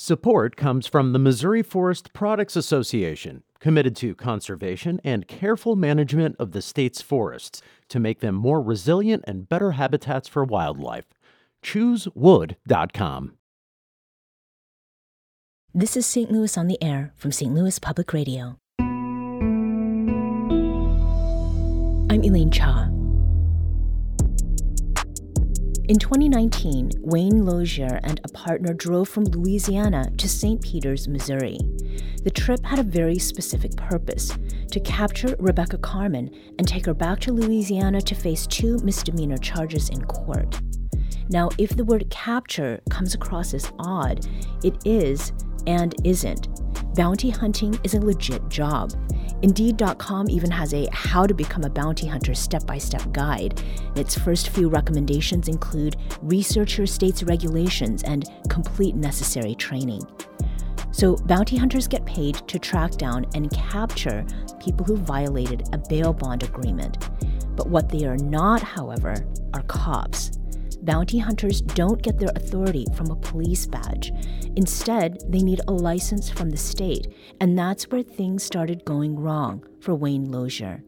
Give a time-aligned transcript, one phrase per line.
[0.00, 6.52] Support comes from the Missouri Forest Products Association, committed to conservation and careful management of
[6.52, 11.06] the state's forests to make them more resilient and better habitats for wildlife.
[11.64, 13.32] ChooseWood.com.
[15.74, 16.30] This is St.
[16.30, 17.52] Louis on the Air from St.
[17.52, 18.60] Louis Public Radio.
[22.08, 22.88] I'm Elaine Cha.
[25.88, 30.60] In 2019, Wayne Lozier and a partner drove from Louisiana to St.
[30.60, 31.58] Peters, Missouri.
[32.24, 34.36] The trip had a very specific purpose
[34.70, 39.88] to capture Rebecca Carmen and take her back to Louisiana to face two misdemeanor charges
[39.88, 40.60] in court.
[41.30, 44.26] Now, if the word capture comes across as odd,
[44.62, 45.32] it is
[45.68, 46.48] and isn't.
[46.96, 48.92] Bounty hunting is a legit job.
[49.42, 53.62] Indeed.com even has a How to Become a Bounty Hunter step by step guide.
[53.94, 60.02] Its first few recommendations include research your state's regulations and complete necessary training.
[60.90, 64.26] So, bounty hunters get paid to track down and capture
[64.58, 67.08] people who violated a bail bond agreement.
[67.54, 69.14] But what they are not, however,
[69.54, 70.32] are cops
[70.82, 74.12] bounty hunters don't get their authority from a police badge.
[74.56, 77.06] Instead, they need a license from the state,
[77.40, 80.82] and that's where things started going wrong for Wayne Lozier.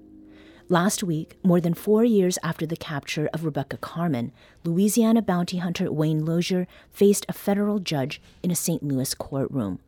[0.68, 4.30] Last week, more than four years after the capture of Rebecca Carmen,
[4.62, 8.82] Louisiana bounty hunter Wayne Lozier faced a federal judge in a St.
[8.82, 9.80] Louis courtroom.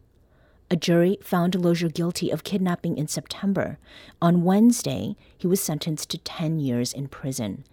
[0.71, 3.79] A jury found Lozier guilty of kidnapping in September.
[4.21, 7.65] On Wednesday, he was sentenced to 10 years in prison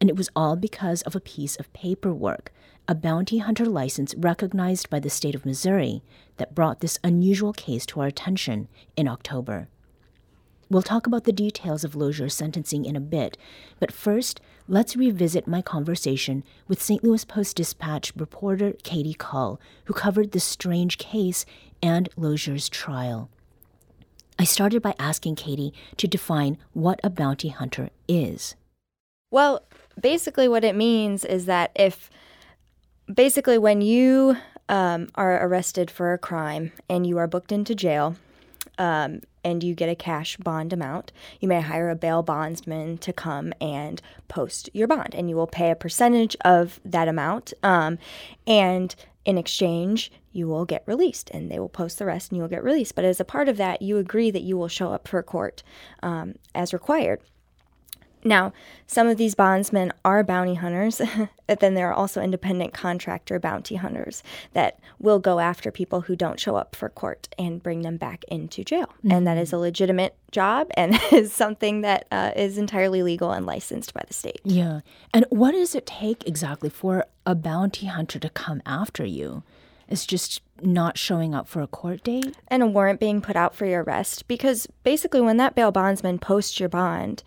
[0.00, 2.52] and it was all because of a piece of paperwork,
[2.88, 6.02] a bounty hunter license recognized by the state of Missouri,
[6.36, 9.68] that brought this unusual case to our attention in October.
[10.68, 13.38] We'll talk about the details of Lozier's sentencing in a bit,
[13.78, 17.04] but first, let's revisit my conversation with St.
[17.04, 21.46] Louis Post Dispatch reporter Katie Kull, who covered this strange case
[21.80, 23.30] and Lozier's trial.
[24.38, 28.56] I started by asking Katie to define what a bounty hunter is.
[29.30, 29.62] Well,
[30.00, 32.10] basically what it means is that if
[33.12, 34.36] basically when you
[34.68, 38.16] um, are arrested for a crime and you are booked into jail
[38.78, 43.12] um, and you get a cash bond amount, you may hire a bail bondsman to
[43.12, 47.52] come and post your bond, and you will pay a percentage of that amount.
[47.62, 47.98] Um,
[48.46, 52.42] and in exchange, you will get released, and they will post the rest, and you
[52.42, 52.94] will get released.
[52.94, 55.62] But as a part of that, you agree that you will show up for court
[56.02, 57.20] um, as required.
[58.24, 58.52] Now,
[58.86, 61.00] some of these bondsmen are bounty hunters,
[61.46, 64.22] but then there are also independent contractor bounty hunters
[64.52, 68.24] that will go after people who don't show up for court and bring them back
[68.28, 68.86] into jail.
[68.98, 69.12] Mm-hmm.
[69.12, 73.46] And that is a legitimate job and is something that uh, is entirely legal and
[73.46, 74.40] licensed by the state.
[74.44, 74.80] Yeah.
[75.14, 79.42] And what does it take exactly for a bounty hunter to come after you?
[79.88, 82.36] It's just not showing up for a court date?
[82.48, 84.26] And a warrant being put out for your arrest.
[84.26, 87.22] Because basically, when that bail bondsman posts your bond,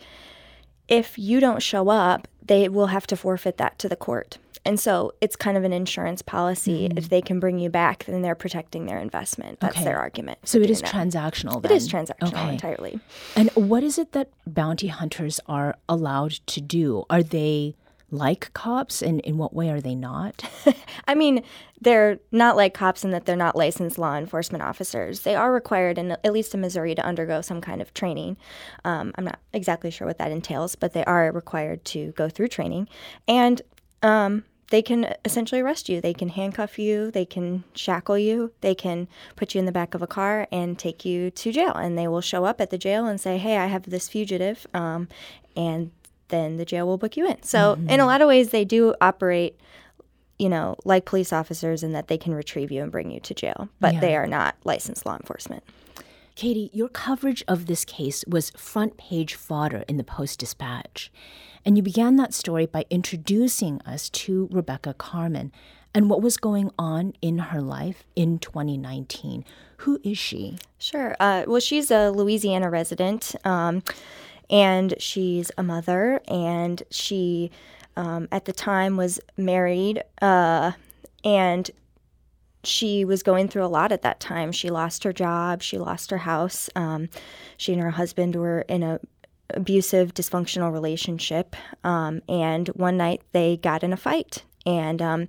[0.90, 4.38] if you don't show up, they will have to forfeit that to the court.
[4.66, 6.88] And so it's kind of an insurance policy.
[6.90, 6.98] Mm-hmm.
[6.98, 9.60] If they can bring you back, then they're protecting their investment.
[9.62, 9.86] That's okay.
[9.86, 10.40] their argument.
[10.44, 10.92] So it is that.
[10.92, 11.62] transactional.
[11.62, 11.72] Then.
[11.72, 12.54] It is transactional okay.
[12.54, 13.00] entirely.
[13.36, 17.06] And what is it that bounty hunters are allowed to do?
[17.10, 17.76] Are they
[18.12, 20.44] like cops and in what way are they not?
[21.08, 21.44] I mean,
[21.82, 25.22] they're not like cops in that they're not licensed law enforcement officers.
[25.22, 28.38] They are required, in, at least in Missouri, to undergo some kind of training.
[28.86, 32.50] Um, I'm not exactly sure what that entails, but they are required to go through
[32.50, 32.90] training.
[33.28, 33.62] And
[34.02, 36.02] um, they can essentially arrest you.
[36.02, 39.94] They can handcuff you, they can shackle you, they can put you in the back
[39.94, 41.74] of a car and take you to jail.
[41.74, 44.68] And they will show up at the jail and say, Hey, I have this fugitive.
[44.74, 45.08] Um,
[45.56, 45.92] and
[46.30, 47.42] then the jail will book you in.
[47.44, 47.90] So, mm-hmm.
[47.90, 49.60] in a lot of ways, they do operate,
[50.38, 53.34] you know, like police officers in that they can retrieve you and bring you to
[53.34, 54.00] jail, but yeah.
[54.00, 55.64] they are not licensed law enforcement.
[56.36, 61.12] Katie, your coverage of this case was front page fodder in the Post Dispatch.
[61.66, 65.52] And you began that story by introducing us to Rebecca Carmen
[65.94, 69.44] and what was going on in her life in 2019.
[69.78, 70.58] Who is she?
[70.78, 71.16] Sure.
[71.20, 73.36] Uh, well, she's a Louisiana resident.
[73.44, 73.84] Um,
[74.50, 77.52] and she's a mother, and she
[77.96, 80.72] um, at the time was married, uh,
[81.24, 81.70] and
[82.64, 84.52] she was going through a lot at that time.
[84.52, 86.70] She lost her job, she lost her house.
[86.76, 87.10] Um,
[87.58, 89.00] she and her husband were in a
[89.52, 95.28] abusive, dysfunctional relationship, um, and one night they got in a fight, and um,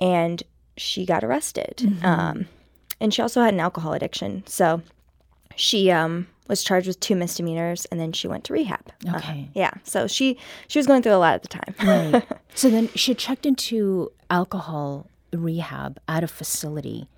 [0.00, 0.42] and
[0.76, 1.78] she got arrested.
[1.78, 2.04] Mm-hmm.
[2.04, 2.46] Um,
[3.00, 4.82] and she also had an alcohol addiction, so
[5.58, 8.80] she um was charged with two misdemeanors and then she went to rehab.
[9.06, 9.48] Uh, okay.
[9.48, 9.70] Uh, yeah.
[9.84, 11.74] So she she was going through a lot at the time.
[11.82, 12.24] right.
[12.54, 17.08] So then she checked into alcohol rehab at a facility.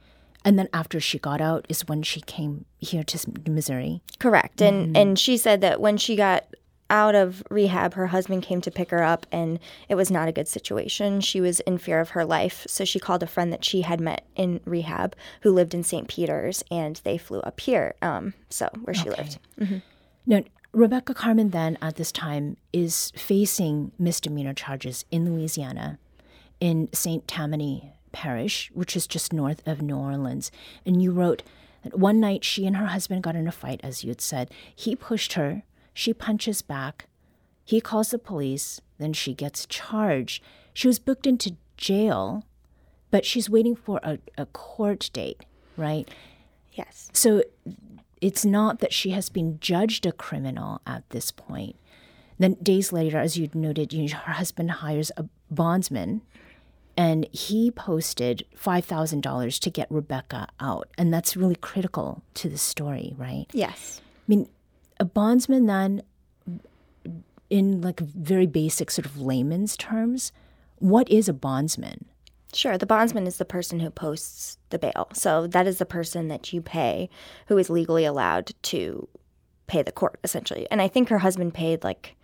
[0.45, 4.03] And then after she got out is when she came here to Missouri.
[4.19, 4.61] Correct.
[4.61, 4.97] And mm-hmm.
[4.97, 6.45] and she said that when she got
[6.91, 9.59] out of rehab, her husband came to pick her up, and
[9.89, 11.21] it was not a good situation.
[11.21, 14.01] She was in fear of her life, so she called a friend that she had
[14.01, 16.09] met in rehab who lived in St.
[16.09, 19.23] Peters, and they flew up here, um, so where she okay.
[19.23, 19.39] lived.
[19.59, 19.79] Mm-hmm.
[20.27, 20.43] Now,
[20.73, 25.99] Rebecca Carmen then at this time is facing misdemeanor charges in Louisiana
[26.61, 27.27] in St.
[27.27, 30.53] Tammany Parish, which is just north of New Orleans.
[30.87, 31.43] And you wrote
[31.83, 34.51] that one night she and her husband got in a fight, as you had said.
[34.75, 35.63] He pushed her,
[36.01, 37.09] she punches back.
[37.63, 40.43] He calls the police, then she gets charged.
[40.73, 42.47] She was booked into jail,
[43.11, 45.45] but she's waiting for a, a court date,
[45.77, 46.09] right?
[46.73, 47.11] Yes.
[47.13, 47.43] So
[48.23, 51.77] it's not that she has been judged a criminal at this point.
[52.39, 56.23] Then days later, as you noted, you know, her husband hires a bondsman,
[56.97, 62.49] and he posted five thousand dollars to get Rebecca out, and that's really critical to
[62.49, 63.45] the story, right?
[63.53, 64.01] Yes.
[64.01, 64.49] I mean,
[65.01, 66.03] a bondsman then,
[67.49, 70.31] in like very basic sort of layman's terms,
[70.79, 72.05] what is a bondsman?
[72.53, 72.79] Sure.
[72.79, 75.09] The bondsman is the person who posts the bail.
[75.13, 77.09] So that is the person that you pay
[77.47, 79.09] who is legally allowed to
[79.67, 80.67] pay the court, essentially.
[80.71, 82.17] And I think her husband paid like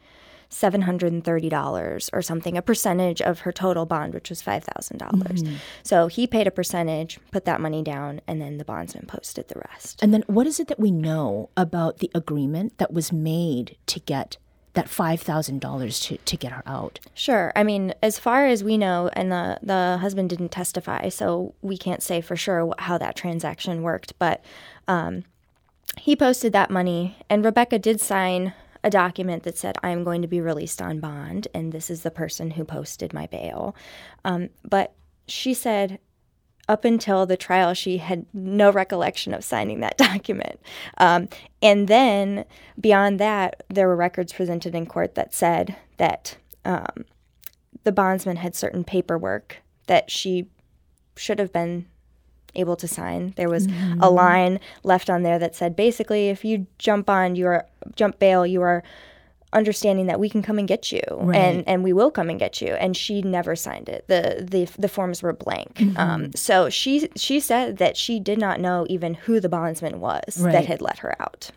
[0.50, 4.98] $730 or something, a percentage of her total bond, which was 5,000.
[4.98, 8.64] dollars mm hmm So he paid a percentage, put that money down, and then the
[8.64, 10.02] bondsman posted the rest.
[10.02, 14.00] And then what is it that we know about the agreement that was made to
[14.00, 14.36] get
[14.76, 17.00] that five thousand dollars to to get her out.
[17.14, 17.50] Sure.
[17.56, 21.76] I mean, as far as we know, and the the husband didn't testify, so we
[21.76, 24.12] can't say for sure how that transaction worked.
[24.18, 24.44] But
[24.86, 25.24] um,
[25.96, 28.52] he posted that money, and Rebecca did sign
[28.86, 32.04] a document that said, "I am going to be released on bond," and this is
[32.04, 33.74] the person who posted my bail.
[34.24, 34.94] Um, but
[35.26, 35.98] she said
[36.68, 40.60] up until the trial, she had no recollection of signing that document.
[40.98, 41.28] Um,
[41.60, 42.44] and then
[42.80, 47.04] beyond that, there were records presented in court that said that um,
[47.82, 50.48] the bondsman had certain paperwork that she
[51.16, 51.86] should have been
[52.56, 53.34] able to sign.
[53.36, 54.00] There was mm-hmm.
[54.00, 58.46] a line left on there that said basically, if you jump on your jump bail,
[58.46, 58.82] you are
[59.52, 61.36] understanding that we can come and get you right.
[61.36, 64.68] and and we will come and get you and she never signed it the the
[64.78, 65.96] the forms were blank mm-hmm.
[65.96, 70.38] um, so she she said that she did not know even who the bondsman was
[70.38, 70.52] right.
[70.52, 71.50] that had let her out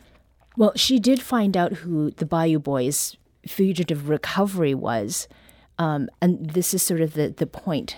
[0.55, 5.27] well she did find out who the bayou boys fugitive recovery was
[5.77, 7.97] um, and this is sort of the the point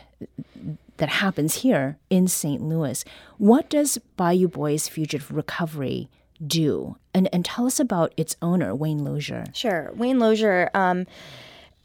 [1.02, 2.62] that happens here in St.
[2.62, 3.04] Louis.
[3.40, 6.12] What does Bayou Boys Fugitive Recovery
[6.46, 6.96] do?
[7.12, 9.46] And, and tell us about its owner, Wayne Lozier.
[9.52, 9.92] Sure.
[9.96, 11.08] Wayne Lozier um,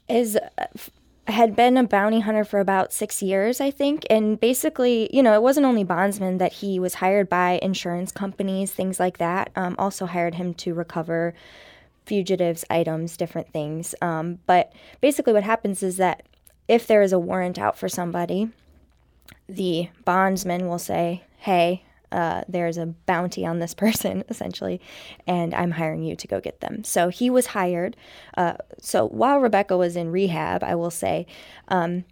[0.07, 0.37] is.
[0.37, 0.67] Uh,
[1.29, 4.07] had been a bounty hunter for about six years, I think.
[4.09, 8.71] And basically, you know, it wasn't only bondsmen that he was hired by insurance companies,
[8.71, 9.51] things like that.
[9.57, 11.35] Um, also hired him to recover
[12.05, 13.93] fugitives, items, different things.
[14.01, 16.23] Um, but basically, what happens is that
[16.69, 18.53] if there is a warrant out for somebody,
[19.49, 24.81] the bondsman will say, Hey, uh, there's a bounty on this person, essentially,
[25.27, 26.85] and I'm hiring you to go get them.
[26.85, 27.97] So he was hired.
[28.37, 31.27] Uh, so while Rebecca was in rehab, I will say,
[31.69, 32.05] um,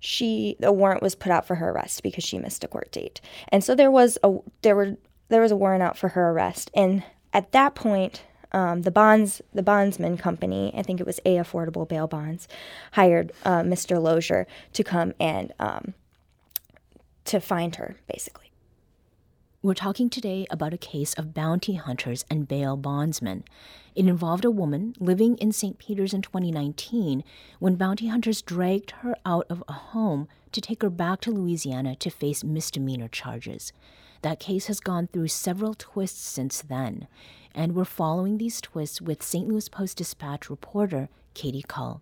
[0.00, 3.20] she a warrant was put out for her arrest because she missed a court date,
[3.48, 4.96] and so there was a there were
[5.28, 8.22] there was a warrant out for her arrest, and at that point.
[8.50, 12.48] Um, the bonds, the bondsman company, I think it was A Affordable Bail Bonds,
[12.92, 14.00] hired uh, Mr.
[14.00, 15.92] Lozier to come and um,
[17.28, 18.50] to find her, basically.
[19.60, 23.44] We're talking today about a case of bounty hunters and bail bondsmen.
[23.94, 25.78] It involved a woman living in St.
[25.78, 27.24] Peters in 2019
[27.58, 31.96] when bounty hunters dragged her out of a home to take her back to Louisiana
[31.96, 33.72] to face misdemeanor charges.
[34.22, 37.08] That case has gone through several twists since then,
[37.54, 39.48] and we're following these twists with St.
[39.48, 42.00] Louis Post Dispatch reporter Katie Kull.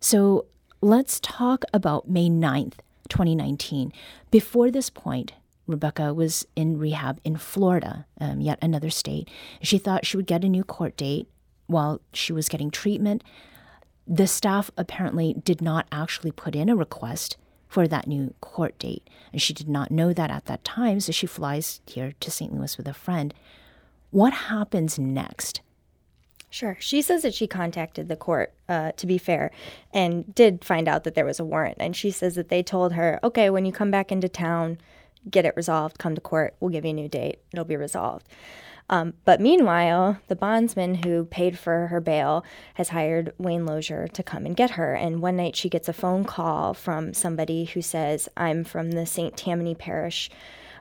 [0.00, 0.46] So
[0.80, 3.92] let's talk about May 9th, 2019.
[4.30, 5.32] Before this point,
[5.66, 9.28] Rebecca was in rehab in Florida, um, yet another state.
[9.62, 11.28] She thought she would get a new court date
[11.66, 13.22] while she was getting treatment.
[14.06, 17.36] The staff apparently did not actually put in a request
[17.68, 21.12] for that new court date, and she did not know that at that time, so
[21.12, 22.54] she flies here to St.
[22.54, 23.34] Louis with a friend.
[24.10, 25.60] What happens next?
[26.50, 26.76] Sure.
[26.80, 29.50] She says that she contacted the court, uh, to be fair,
[29.92, 31.76] and did find out that there was a warrant.
[31.78, 34.78] And she says that they told her, okay, when you come back into town,
[35.30, 38.26] get it resolved, come to court, we'll give you a new date, it'll be resolved.
[38.90, 44.22] Um, but meanwhile, the bondsman who paid for her bail has hired Wayne Lozier to
[44.22, 44.94] come and get her.
[44.94, 49.04] And one night she gets a phone call from somebody who says, I'm from the
[49.04, 49.36] St.
[49.36, 50.30] Tammany Parish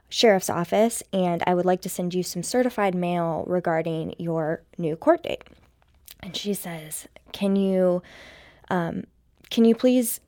[0.10, 4.96] sheriff's office and I would like to send you some certified mail regarding your new
[4.96, 5.44] court date.
[6.22, 8.02] And she says, Can you
[8.70, 9.06] um,
[9.50, 10.20] can you please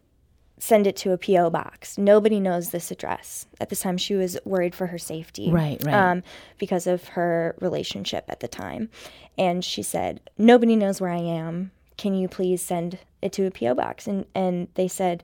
[0.58, 1.98] send it to a PO box?
[1.98, 3.48] Nobody knows this address.
[3.60, 5.52] At this time she was worried for her safety.
[5.52, 5.94] Right, right.
[5.94, 6.24] Um,
[6.58, 8.90] because of her relationship at the time.
[9.38, 11.72] And she said, Nobody knows where I am.
[11.98, 14.08] Can you please send it to a PO box?
[14.08, 15.24] And and they said,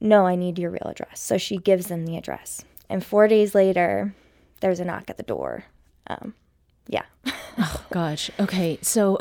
[0.00, 1.20] No, I need your real address.
[1.20, 2.64] So she gives them the address.
[2.88, 4.14] And four days later,
[4.60, 5.64] there's a knock at the door.
[6.06, 6.34] Um,
[6.88, 7.02] yeah.
[7.58, 8.30] oh, gosh.
[8.38, 8.78] Okay.
[8.82, 9.18] So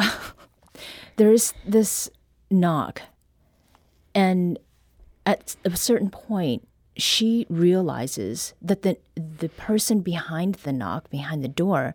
[1.16, 2.10] there's this
[2.50, 3.02] knock.
[4.14, 4.60] And
[5.26, 6.68] at a certain point,
[6.98, 11.94] she realizes that the the person behind the knock, behind the door,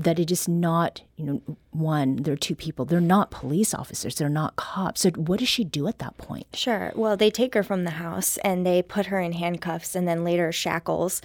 [0.00, 1.42] that it is not, you know,
[1.72, 2.86] one, there are two people.
[2.86, 4.14] They're not police officers.
[4.14, 5.02] They're not cops.
[5.02, 6.46] So what does she do at that point?
[6.54, 6.90] Sure.
[6.94, 10.24] Well, they take her from the house and they put her in handcuffs and then
[10.24, 11.20] later shackles.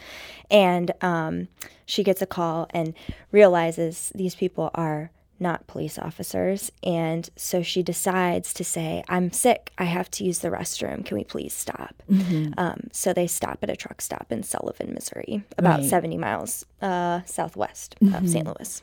[0.51, 1.47] And um,
[1.85, 2.93] she gets a call and
[3.31, 6.71] realizes these people are not police officers.
[6.83, 9.71] And so she decides to say, I'm sick.
[9.77, 11.05] I have to use the restroom.
[11.05, 12.01] Can we please stop?
[12.09, 12.53] Mm-hmm.
[12.57, 15.89] Um, so they stop at a truck stop in Sullivan, Missouri, about right.
[15.89, 18.15] 70 miles uh, southwest mm-hmm.
[18.15, 18.45] of St.
[18.45, 18.81] Louis.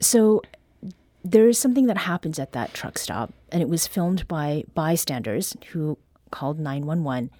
[0.00, 0.42] So
[1.24, 5.56] there is something that happens at that truck stop, and it was filmed by bystanders
[5.72, 5.98] who
[6.30, 7.30] called 911.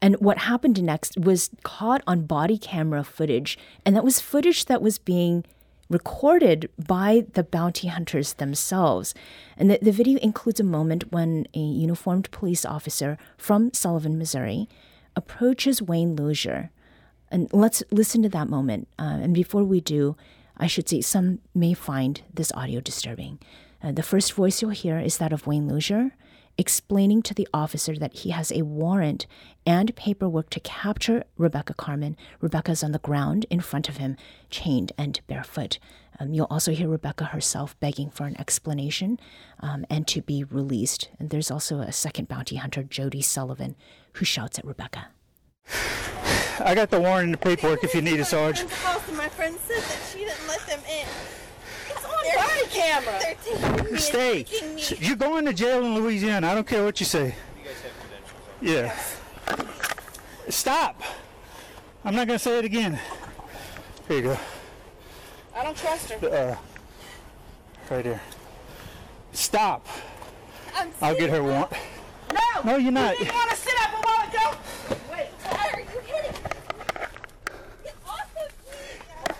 [0.00, 3.56] And what happened next was caught on body camera footage,
[3.86, 5.44] and that was footage that was being
[5.88, 9.14] recorded by the bounty hunters themselves.
[9.56, 14.68] And the, the video includes a moment when a uniformed police officer from Sullivan, Missouri,
[15.14, 16.70] approaches Wayne Lozier.
[17.30, 18.88] And let's listen to that moment.
[18.98, 20.16] Uh, and before we do,
[20.56, 23.38] I should say some may find this audio disturbing.
[23.82, 26.12] Uh, the first voice you'll hear is that of Wayne Lozier,
[26.58, 29.26] explaining to the officer that he has a warrant
[29.66, 32.16] and paperwork to capture Rebecca Carmen.
[32.40, 34.16] Rebecca's on the ground in front of him,
[34.50, 35.78] chained and barefoot.
[36.20, 39.18] Um, you'll also hear Rebecca herself begging for an explanation
[39.60, 41.10] um, and to be released.
[41.18, 43.76] And there's also a second bounty hunter, Jody Sullivan,
[44.14, 45.08] who shouts at Rebecca.
[46.60, 48.60] I got the warrant and the paperwork if you need it, Sarge.
[48.60, 51.41] And my friend said that she didn't let them in.
[52.32, 53.18] It's on body camera.
[53.20, 54.46] They're taking me Stay.
[54.74, 54.82] Me.
[55.06, 56.48] You're going to jail in Louisiana.
[56.48, 57.34] I don't care what you say.
[57.58, 58.40] You guys have credentials.
[58.60, 58.94] Yeah.
[60.48, 60.54] Yes.
[60.56, 61.02] Stop.
[62.04, 62.98] I'm not going to say it again.
[64.08, 64.38] Here you go.
[65.54, 66.28] I don't trust her.
[66.28, 66.56] Uh,
[67.94, 68.20] right here.
[69.32, 69.86] Stop.
[70.74, 71.70] I'm I'll get her warrant.
[72.32, 72.72] No.
[72.72, 73.18] No, you're not.
[73.18, 74.58] You didn't want to sit up a while ago.
[75.10, 75.28] Wait.
[75.44, 76.48] Why are you hitting me?
[77.84, 79.34] Get off of me.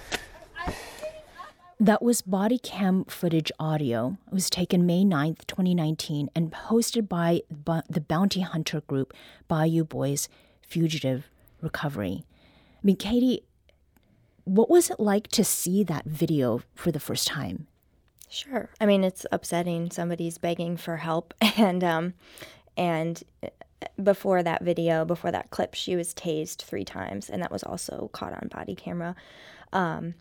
[0.58, 1.54] I'm sitting up.
[1.82, 4.16] That was body cam footage audio.
[4.28, 9.12] It was taken May 9th, 2019, and posted by the bounty hunter group
[9.48, 10.28] Bayou Boys
[10.60, 11.28] Fugitive
[11.60, 12.22] Recovery.
[12.22, 13.42] I mean, Katie,
[14.44, 17.66] what was it like to see that video for the first time?
[18.28, 18.70] Sure.
[18.80, 19.90] I mean, it's upsetting.
[19.90, 22.14] Somebody's begging for help, and um,
[22.76, 23.48] and uh,
[24.00, 28.08] before that video, before that clip, she was tased three times, and that was also
[28.12, 29.16] caught on body camera.
[29.72, 30.14] Um,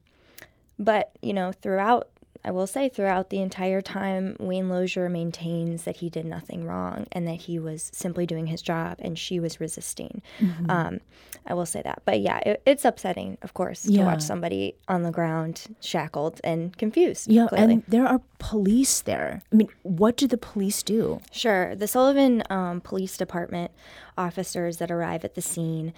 [0.82, 2.10] but you know, throughout
[2.44, 7.06] I will say throughout the entire time, Wayne Lozier maintains that he did nothing wrong
[7.12, 10.22] and that he was simply doing his job and she was resisting.
[10.40, 10.70] Mm-hmm.
[10.70, 11.00] Um,
[11.46, 12.02] I will say that.
[12.06, 14.00] But yeah, it, it's upsetting, of course, yeah.
[14.00, 17.30] to watch somebody on the ground shackled and confused.
[17.30, 17.74] Yeah, clearly.
[17.74, 19.44] and there are police there.
[19.52, 21.22] I mean, what do the police do?
[21.32, 21.76] Sure.
[21.76, 23.72] The Sullivan um, Police Department
[24.18, 25.94] officers that arrive at the scene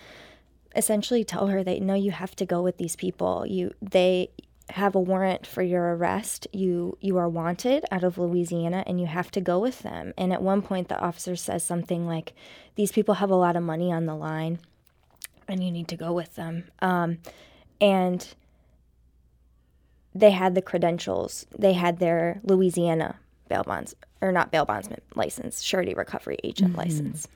[0.75, 4.28] essentially tell her that no you have to go with these people you they
[4.70, 6.48] have a warrant for your arrest.
[6.53, 10.13] You you are wanted out of Louisiana and you have to go with them.
[10.17, 12.34] And at one point the officer says something like
[12.75, 14.60] these people have a lot of money on the line
[15.48, 16.65] and you need to go with them.
[16.82, 17.20] Um,
[17.82, 18.27] and
[20.15, 21.46] they had the credentials.
[21.58, 26.79] They had their Louisiana bail bonds or not bail bondsman license, surety recovery agent mm-hmm.
[26.79, 27.27] license.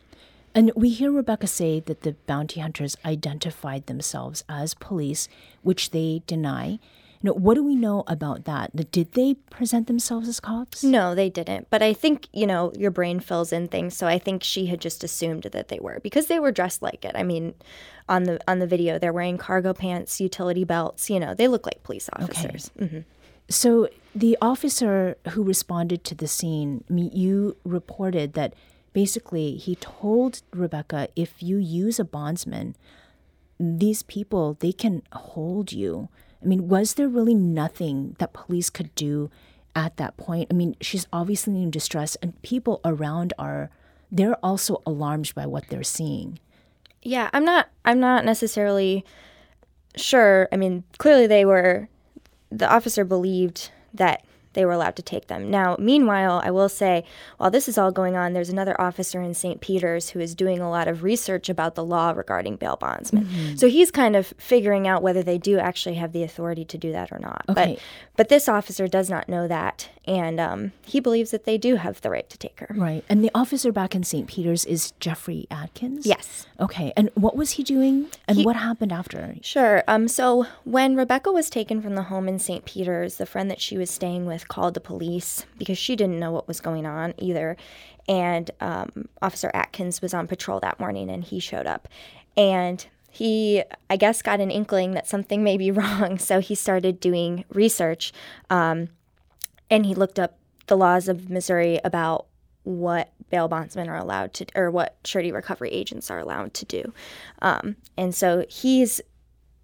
[0.56, 5.28] And we hear Rebecca say that the bounty hunters identified themselves as police,
[5.62, 6.80] which they deny.
[7.22, 8.92] You know, what do we know about that?
[8.92, 10.84] Did they present themselves as cops?
[10.84, 11.68] No, they didn't.
[11.70, 13.98] But I think, you know, your brain fills in things.
[13.98, 17.04] So I think she had just assumed that they were because they were dressed like
[17.04, 17.14] it.
[17.16, 17.56] I mean,
[18.08, 21.66] on the on the video, they're wearing cargo pants, utility belts, you know, they look
[21.66, 22.72] like police officers.
[22.78, 22.86] Okay.
[22.86, 23.00] Mm-hmm.
[23.50, 28.54] So the officer who responded to the scene, you reported that
[28.94, 32.76] basically he told Rebecca if you use a bondsman,
[33.60, 36.10] these people they can hold you
[36.42, 39.30] I mean, was there really nothing that police could do
[39.76, 40.48] at that point?
[40.52, 43.70] I mean, she's obviously in distress, and people around are
[44.12, 46.40] they're also alarmed by what they're seeing.
[47.02, 47.70] Yeah, I'm not.
[47.86, 49.04] I'm not necessarily
[49.96, 50.48] sure.
[50.52, 51.90] I mean, clearly they were.
[52.50, 54.24] The officer believed that
[54.58, 55.52] they were allowed to take them.
[55.52, 57.04] Now, meanwhile, I will say,
[57.38, 59.62] while this is all going on, there's another officer in St.
[59.62, 63.26] Peters who is doing a lot of research about the law regarding bail bondsmen.
[63.26, 63.56] Mm-hmm.
[63.58, 66.92] So he's kind of figuring out whether they do actually have the authority to do
[66.92, 67.46] that or not.
[67.48, 67.76] Okay.
[68.16, 71.76] But but this officer does not know that, and um, he believes that they do
[71.76, 72.74] have the right to take her.
[72.74, 73.04] Right.
[73.10, 74.26] And the officer back in St.
[74.28, 76.06] Peters is Jeffrey Atkins?
[76.06, 76.48] Yes.
[76.60, 76.94] Okay.
[76.96, 78.08] And what was he doing?
[78.28, 79.36] And He- what happened after?
[79.42, 79.84] Sure.
[79.88, 82.64] Um, so when Rebecca was taken from the home in St.
[82.64, 86.32] Peters, the friend that she was staying with called the police because she didn't know
[86.32, 87.58] what was going on either.
[88.08, 91.90] And um, Officer Atkins was on patrol that morning and he showed up.
[92.38, 96.18] And he, I guess, got an inkling that something may be wrong.
[96.18, 98.14] So he started doing research
[98.50, 98.88] um,
[99.70, 102.28] and he looked up the laws of Missouri about
[102.64, 106.94] what bail bondsmen are allowed to, or what surety recovery agents are allowed to do.
[107.42, 109.00] Um, and so he's,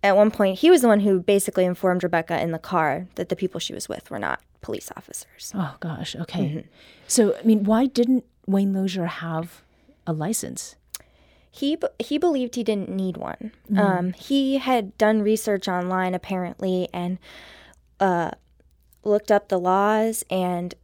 [0.02, 3.30] at one point, he was the one who basically informed Rebecca in the car that
[3.30, 5.52] the people she was with were not police officers.
[5.54, 6.16] Oh, gosh.
[6.16, 6.46] Okay.
[6.46, 6.68] Mm-hmm.
[7.08, 9.62] So, I mean, why didn't Wayne Lozier have
[10.08, 10.76] a license?
[11.52, 13.52] He he believed he didn't need one.
[13.78, 17.20] Um, he had done research online apparently and
[18.00, 18.32] uh,
[19.04, 20.76] looked up the laws and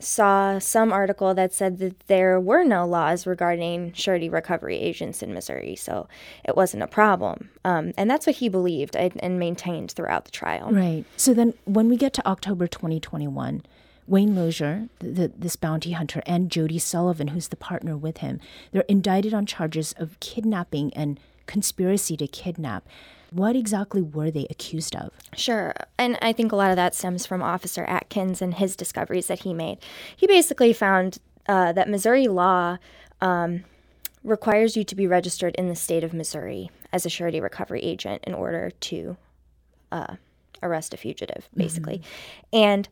[0.00, 5.34] saw some article that said that there were no laws regarding surety recovery agents in
[5.34, 6.08] Missouri, so
[6.44, 7.50] it wasn't a problem.
[7.64, 10.70] Um, and that's what he believed and, and maintained throughout the trial.
[10.70, 11.04] Right.
[11.16, 13.62] So then when we get to October 2021,
[14.08, 18.40] Wayne Lozier, this bounty hunter, and Jody Sullivan, who's the partner with him,
[18.72, 22.86] they're indicted on charges of kidnapping and conspiracy to kidnap.
[23.32, 25.10] What exactly were they accused of?
[25.34, 25.74] Sure.
[25.98, 29.40] And I think a lot of that stems from Officer Atkins and his discoveries that
[29.40, 29.78] he made.
[30.14, 32.78] He basically found uh, that Missouri law
[33.20, 33.64] um,
[34.22, 38.22] requires you to be registered in the state of Missouri as a surety recovery agent
[38.24, 39.16] in order to
[39.90, 40.16] uh,
[40.62, 42.02] arrest a fugitive, basically.
[42.52, 42.88] And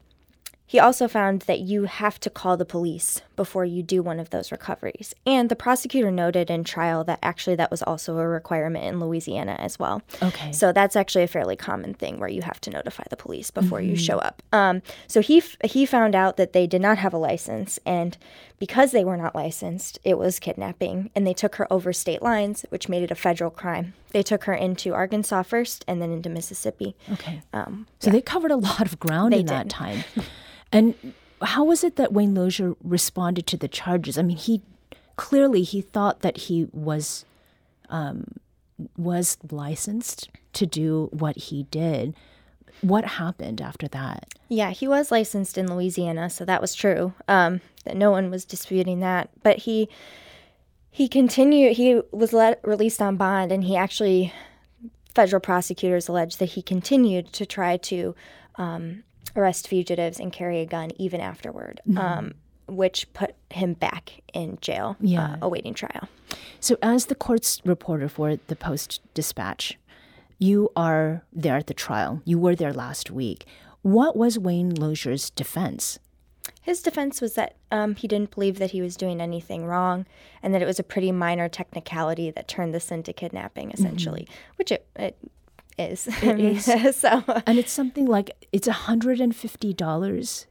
[0.70, 4.30] he also found that you have to call the police before you do one of
[4.30, 5.12] those recoveries.
[5.26, 9.56] And the prosecutor noted in trial that actually that was also a requirement in Louisiana
[9.58, 10.00] as well.
[10.22, 10.52] Okay.
[10.52, 13.80] So that's actually a fairly common thing where you have to notify the police before
[13.80, 14.42] you show up.
[14.52, 18.16] Um, so he f- he found out that they did not have a license, and
[18.60, 22.64] because they were not licensed, it was kidnapping, and they took her over state lines,
[22.68, 23.94] which made it a federal crime.
[24.12, 26.94] They took her into Arkansas first, and then into Mississippi.
[27.14, 27.42] Okay.
[27.52, 29.70] Um, So they covered a lot of ground They in that did.
[29.70, 30.04] time.
[30.72, 30.94] And
[31.42, 34.18] how was it that Wayne Lozier responded to the charges?
[34.18, 34.62] I mean, he
[35.16, 37.24] clearly he thought that he was
[37.88, 38.24] um,
[38.96, 42.14] was licensed to do what he did.
[42.82, 44.26] What happened after that?
[44.48, 47.12] Yeah, he was licensed in Louisiana, so that was true.
[47.28, 49.30] Um, that no one was disputing that.
[49.42, 49.88] But he
[50.90, 51.76] he continued.
[51.76, 54.32] He was let released on bond, and he actually
[55.14, 58.14] federal prosecutors alleged that he continued to try to
[58.56, 59.02] um,
[59.36, 62.32] arrest fugitives and carry a gun even afterward, um,
[62.66, 65.32] which put him back in jail, Yeah.
[65.34, 66.08] uh, awaiting trial.
[66.60, 69.78] So, as the court's reporter for the Post Dispatch,
[70.38, 72.22] you are there at the trial.
[72.24, 73.46] You were there last week.
[73.82, 75.98] What was Wayne Lozier's defense?
[76.62, 80.06] His defense was that um, he didn't believe that he was doing anything wrong
[80.42, 84.70] and that it was a pretty minor technicality that turned this into kidnapping, essentially, which
[84.72, 85.16] it, it
[85.80, 86.08] is.
[86.22, 86.64] I mean, is.
[86.96, 90.46] so, And it's something like it's $150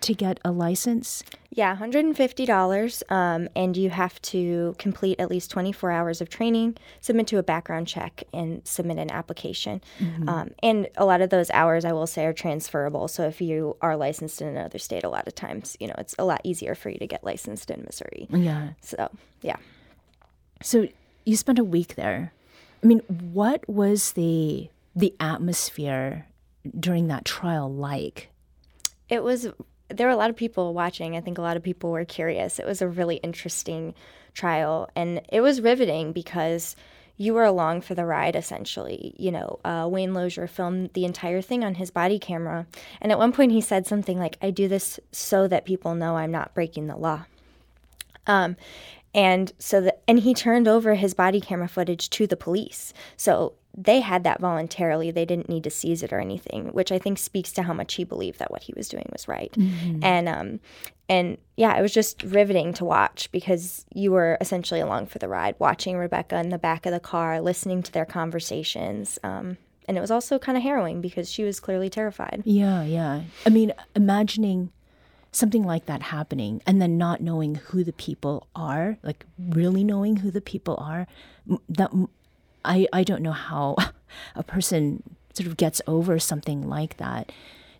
[0.00, 1.24] to get a license.
[1.50, 3.02] yeah, $150.
[3.10, 7.42] Um, and you have to complete at least 24 hours of training, submit to a
[7.42, 9.80] background check, and submit an application.
[10.28, 13.08] Um, and a lot of those hours, I will say, are transferable.
[13.08, 16.14] So if you are licensed in another state, a lot of times, you know, it's
[16.18, 18.26] a lot easier for you to get licensed in Missouri.
[18.30, 18.70] Yeah.
[18.82, 19.56] So, yeah.
[20.62, 20.86] So
[21.24, 22.32] you spent a week there.
[22.82, 23.00] I mean,
[23.32, 26.26] what was the the atmosphere
[26.78, 28.30] during that trial like?
[29.08, 29.48] it was
[29.88, 31.16] there were a lot of people watching.
[31.16, 32.58] I think a lot of people were curious.
[32.58, 33.94] It was a really interesting
[34.32, 34.88] trial.
[34.96, 36.74] And it was riveting because
[37.16, 39.14] you were along for the ride essentially.
[39.18, 42.66] You know uh, wayne lozier filmed the entire thing on his body camera.
[43.00, 46.16] And at one point he said something like i do this so that people know
[46.16, 47.24] i'm not breaking the law.
[48.26, 48.56] Um,
[49.14, 52.92] and so the, and he turned over his body camera footage to the police.
[53.16, 55.10] So they had that voluntarily.
[55.10, 57.94] They didn't need to seize it or anything, which I think speaks to how much
[57.94, 59.52] he believed that what he was doing was right.
[60.02, 60.60] And um,
[61.08, 65.28] and yeah, it was just riveting to watch because you were essentially along for the
[65.28, 69.18] ride, watching Rebecca in the back of the car, listening to their conversations.
[69.22, 72.42] Um, and it was also kind of harrowing because she was clearly terrified.
[72.46, 73.22] Yeah, yeah.
[73.44, 74.70] I mean, imagining
[75.30, 80.16] something like that happening and then not knowing who the people are, like really knowing
[80.16, 81.06] who the people are,
[81.68, 81.90] that
[82.64, 83.76] I I don't know how
[84.34, 87.32] a person sort of gets over something like that.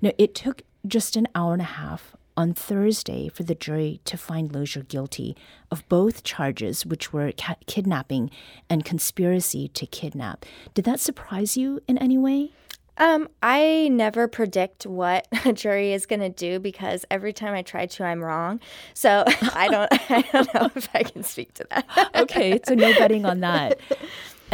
[0.03, 4.17] Now, it took just an hour and a half on Thursday for the jury to
[4.17, 5.37] find Lozier guilty
[5.71, 8.31] of both charges, which were ca- kidnapping
[8.69, 10.45] and conspiracy to kidnap.
[10.75, 12.51] Did that surprise you in any way?
[12.97, 17.63] Um, I never predict what a jury is going to do because every time I
[17.63, 18.61] try to, I'm wrong.
[18.95, 22.11] So I don't, I don't know if I can speak to that.
[22.15, 23.81] okay, so no betting on that.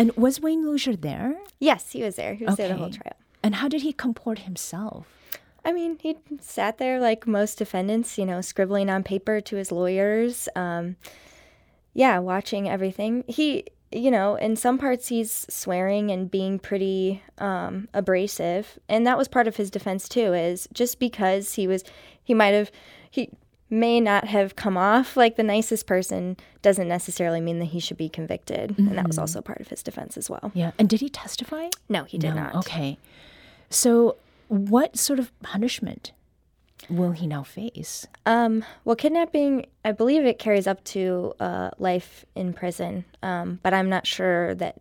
[0.00, 1.36] And was Wayne Lozier there?
[1.58, 2.32] Yes, he was there.
[2.32, 3.16] He was there the whole trial.
[3.42, 5.06] And how did he comport himself?
[5.62, 9.70] I mean, he sat there like most defendants, you know, scribbling on paper to his
[9.70, 10.48] lawyers.
[10.56, 10.96] Um,
[11.92, 13.24] yeah, watching everything.
[13.28, 19.18] He, you know, in some parts he's swearing and being pretty um, abrasive, and that
[19.18, 20.32] was part of his defense too.
[20.32, 21.84] Is just because he was,
[22.24, 22.70] he might have,
[23.10, 23.28] he
[23.70, 27.96] may not have come off like the nicest person doesn't necessarily mean that he should
[27.96, 30.50] be convicted, and that was also part of his defense as well.
[30.54, 30.72] Yeah.
[30.78, 31.68] And did he testify?
[31.88, 32.42] No, he did No.
[32.42, 32.54] not.
[32.56, 32.98] Okay.
[33.70, 34.16] So,
[34.48, 36.12] what sort of punishment
[36.88, 38.06] will he now face?
[38.26, 43.72] Um, well, kidnapping, I believe it carries up to uh, life in prison, um, but
[43.72, 44.80] I'm not sure that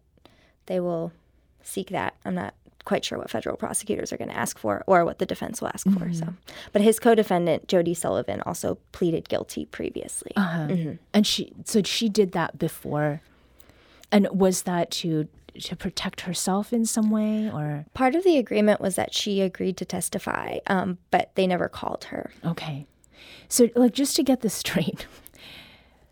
[0.65, 1.11] they will
[1.61, 2.15] seek that.
[2.25, 5.25] I'm not quite sure what federal prosecutors are going to ask for or what the
[5.25, 6.11] defense will ask for.
[6.13, 6.35] So, mm-hmm.
[6.71, 10.31] but his co-defendant Jody Sullivan also pleaded guilty previously.
[10.35, 10.67] Uh-huh.
[10.67, 10.93] Mm-hmm.
[11.13, 13.21] And she, so she did that before.
[14.11, 15.27] And was that to
[15.59, 19.77] to protect herself in some way, or Part of the agreement was that she agreed
[19.77, 22.31] to testify, um, but they never called her.
[22.45, 22.85] okay?
[23.47, 25.07] So, like, just to get this straight,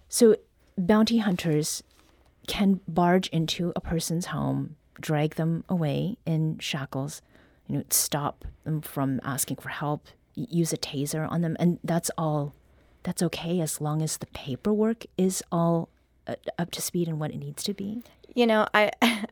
[0.10, 0.36] so
[0.78, 1.84] bounty hunters
[2.48, 7.22] can barge into a person's home, drag them away in shackles,
[7.68, 12.12] you know, stop them from asking for help, use a taser on them, and that's
[12.18, 12.54] all.
[13.04, 15.88] That's okay as long as the paperwork is all
[16.28, 18.04] uh, up to speed and what it needs to be.
[18.36, 18.92] You know, I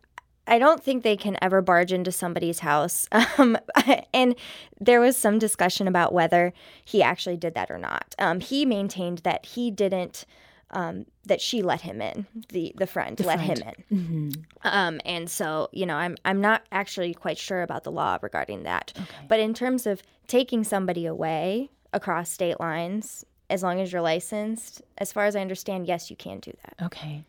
[0.47, 3.07] I don't think they can ever barge into somebody's house.
[3.37, 3.57] Um,
[4.13, 4.35] and
[4.79, 6.53] there was some discussion about whether
[6.85, 8.15] he actually did that or not.
[8.17, 10.25] Um, he maintained that he didn't.
[10.71, 12.25] Um, that she let him in.
[12.49, 13.57] The the friend let him
[13.89, 14.45] in.
[14.63, 18.63] Um, and so you know, I'm I'm not actually quite sure about the law regarding
[18.63, 18.91] that.
[19.27, 24.81] But in terms of taking somebody away across state lines, as long as you're licensed,
[24.97, 26.85] as far as I understand, yes, you can do that.
[26.85, 27.23] Okay.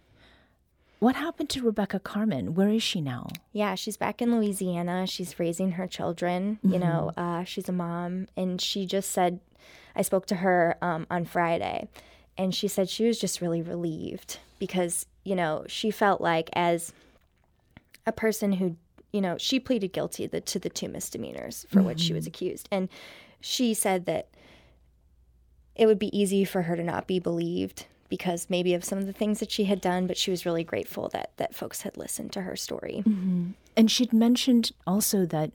[0.98, 2.54] What happened to Rebecca Carmen?
[2.54, 3.28] Where is she now?
[3.52, 5.06] Yeah, she's back in Louisiana.
[5.06, 6.58] She's raising her children.
[6.62, 9.40] You know, uh, she's a mom, and she just said,
[9.94, 11.88] I spoke to her um, on Friday,
[12.38, 16.92] and she said she was just really relieved because you know she felt like as
[18.06, 18.76] a person who
[19.12, 22.28] you know she pleaded guilty the, to the two misdemeanors for which she was mm-hmm.
[22.28, 22.88] accused, and
[23.40, 24.28] she said that
[25.74, 29.06] it would be easy for her to not be believed because maybe of some of
[29.06, 31.96] the things that she had done, but she was really grateful that that folks had
[31.96, 33.02] listened to her story.
[33.06, 33.50] Mm-hmm.
[33.76, 35.50] And she'd mentioned also that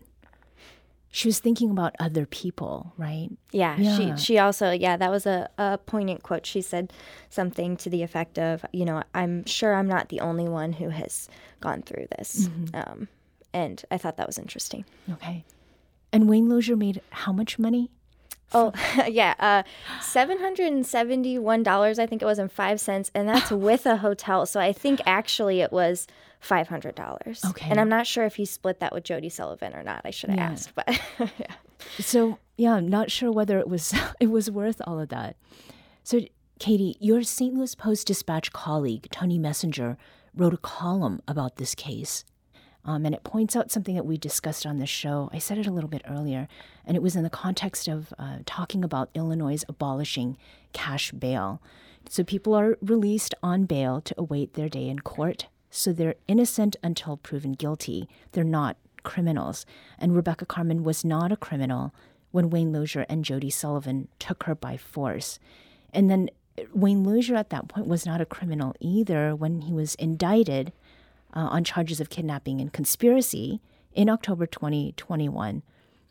[1.13, 3.29] she was thinking about other people, right?
[3.51, 4.15] Yeah, Yeah.
[4.15, 6.45] she she also yeah that was a, a poignant quote.
[6.45, 6.93] She said
[7.29, 10.89] something to the effect of you know I'm sure I'm not the only one who
[10.89, 11.27] has
[11.59, 13.07] gone through this, um,
[13.53, 14.85] and I thought that was interesting.
[15.11, 15.43] Okay.
[16.13, 17.89] And Wayne Lozier made how much money?
[18.53, 18.73] Oh
[19.07, 19.63] yeah, uh,
[20.01, 23.51] seven hundred and seventy one dollars I think it was and five cents, and that's
[23.69, 24.45] with a hotel.
[24.45, 26.07] So I think actually it was
[26.39, 27.43] five hundred dollars.
[27.45, 27.69] Okay.
[27.69, 30.01] and I'm not sure if he split that with Jody Sullivan or not.
[30.05, 30.51] I should have Yeah.
[30.51, 31.55] asked, but yeah.
[31.99, 35.35] So yeah, I'm not sure whether it was it was worth all of that.
[36.03, 36.19] So
[36.59, 37.53] Katie, your St.
[37.53, 39.97] Louis Post Dispatch colleague Tony Messenger
[40.35, 42.23] wrote a column about this case,
[42.85, 45.29] um, and it points out something that we discussed on this show.
[45.31, 46.47] I said it a little bit earlier,
[46.85, 50.37] and it was in the context of uh, talking about Illinois abolishing
[50.73, 51.61] cash bail.
[52.09, 55.47] So people are released on bail to await their day in court.
[55.69, 58.09] So they're innocent until proven guilty.
[58.31, 59.65] They're not criminals.
[59.97, 61.93] And Rebecca Carmen was not a criminal
[62.31, 65.39] when Wayne Lozier and Jody Sullivan took her by force.
[65.93, 66.29] And then
[66.73, 70.73] Wayne Lozier at that point was not a criminal either when he was indicted
[71.33, 73.61] uh, on charges of kidnapping and conspiracy
[73.93, 75.63] in October 2021,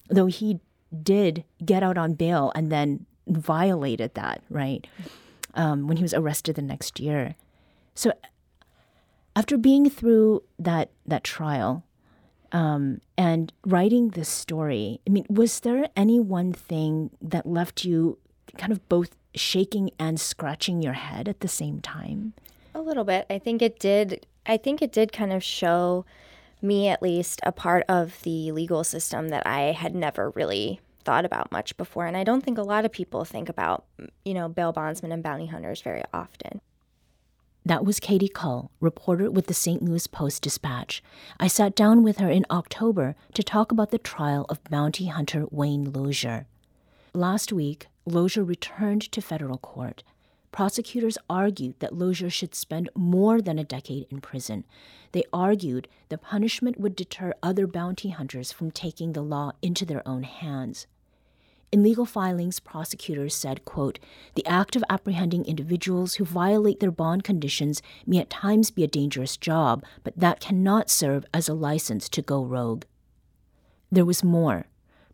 [0.09, 0.61] though he
[1.03, 4.87] did get out on bail and then violated that, right?
[5.55, 7.35] Um, when he was arrested the next year.
[7.95, 8.13] So
[9.37, 11.85] after being through that that trial
[12.53, 18.19] um, and writing this story, I mean, was there any one thing that left you
[18.59, 22.35] kind of both shaking and scratching your head at the same time?
[22.75, 23.27] A little bit.
[23.31, 24.27] I think it did.
[24.51, 26.05] I think it did kind of show
[26.61, 31.25] me, at least, a part of the legal system that I had never really thought
[31.25, 32.07] about much before.
[32.07, 33.85] And I don't think a lot of people think about,
[34.25, 36.61] you know, bail bondsmen and bounty hunters very often.
[37.65, 39.83] That was Katie Kull, reporter with the St.
[39.83, 41.01] Louis Post Dispatch.
[41.39, 45.47] I sat down with her in October to talk about the trial of bounty hunter
[45.53, 46.47] Wayne Lozier.
[47.15, 50.03] Last week, Lozier returned to federal court.
[50.53, 54.65] Prosecutors argued that Lozier should spend more than a decade in prison.
[55.13, 60.07] They argued the punishment would deter other bounty hunters from taking the law into their
[60.07, 60.87] own hands.
[61.73, 64.01] In legal filings, prosecutors said, quote,
[64.35, 68.89] the act of apprehending individuals who violate their bond conditions may at times be a
[68.89, 72.85] dangerous job, but that cannot serve as a license to go rogue.
[73.93, 74.67] There was more.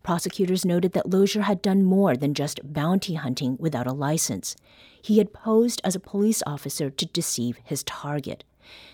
[0.07, 4.55] Prosecutors noted that Lozier had done more than just bounty hunting without a license.
[5.01, 8.45] He had posed as a police officer to deceive his target.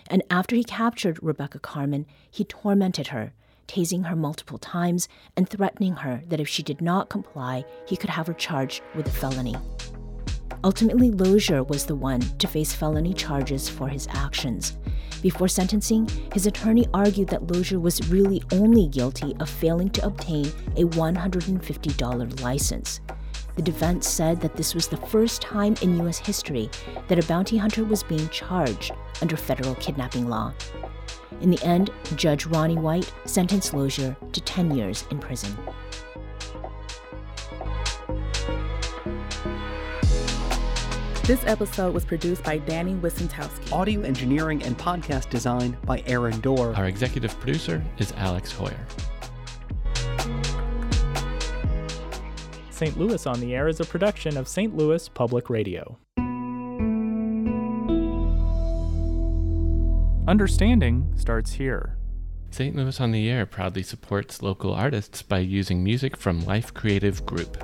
[0.08, 3.32] And after he captured Rebecca Carmen, he tormented her,
[3.68, 8.10] tasing her multiple times and threatening her that if she did not comply, he could
[8.10, 9.56] have her charged with a felony.
[10.64, 14.78] Ultimately, Lozier was the one to face felony charges for his actions.
[15.22, 20.46] Before sentencing, his attorney argued that Lozier was really only guilty of failing to obtain
[20.78, 23.02] a $150 license.
[23.56, 26.18] The defense said that this was the first time in U.S.
[26.18, 26.70] history
[27.08, 30.54] that a bounty hunter was being charged under federal kidnapping law.
[31.42, 35.56] In the end, Judge Ronnie White sentenced Lozier to 10 years in prison.
[41.26, 43.72] This episode was produced by Danny Wicentowski.
[43.72, 46.76] Audio engineering and podcast design by Aaron Doerr.
[46.76, 48.76] Our executive producer is Alex Heuer.
[52.72, 52.98] St.
[52.98, 54.76] Louis on the Air is a production of St.
[54.76, 55.98] Louis Public Radio.
[60.28, 61.98] Understanding starts here.
[62.52, 62.76] St.
[62.76, 67.64] Louis on the Air proudly supports local artists by using music from Life Creative Group.